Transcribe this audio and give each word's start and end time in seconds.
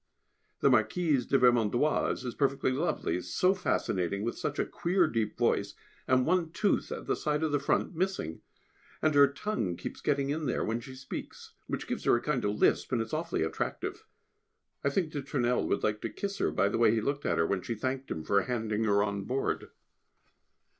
The 0.61 0.69
Marquise 0.71 1.27
de 1.27 1.37
Vermondoise 1.37 2.25
is 2.25 2.33
perfectly 2.33 2.71
lovely, 2.71 3.21
so 3.21 3.53
fascinating, 3.53 4.23
with 4.23 4.35
such 4.35 4.57
a 4.57 4.65
queer 4.65 5.05
deep 5.05 5.37
voice, 5.37 5.75
and 6.07 6.25
one 6.25 6.49
tooth 6.49 6.91
at 6.91 7.05
the 7.05 7.15
side 7.15 7.43
of 7.43 7.51
the 7.51 7.59
front 7.59 7.95
missing; 7.95 8.41
and 9.03 9.13
her 9.13 9.27
tongue 9.27 9.75
keeps 9.77 10.01
getting 10.01 10.31
in 10.31 10.47
there 10.47 10.63
when 10.65 10.79
she 10.79 10.95
speaks, 10.95 11.53
which 11.67 11.85
gives 11.85 12.05
her 12.05 12.15
a 12.15 12.19
kind 12.19 12.43
of 12.43 12.55
lisp, 12.55 12.91
and 12.91 12.99
it 12.99 13.05
is 13.05 13.13
awfully 13.13 13.43
attractive. 13.43 14.03
I 14.83 14.89
think 14.89 15.11
de 15.11 15.21
Tournelle 15.21 15.67
would 15.67 15.83
like 15.83 16.01
to 16.01 16.09
kiss 16.09 16.39
her, 16.39 16.49
by 16.49 16.67
the 16.67 16.79
way 16.79 16.91
he 16.95 16.99
looked 16.99 17.27
at 17.27 17.37
her 17.37 17.45
when 17.45 17.61
she 17.61 17.75
thanked 17.75 18.09
him 18.09 18.23
for 18.23 18.41
handing 18.41 18.85
her 18.85 19.03
on 19.03 19.25
board. 19.25 19.69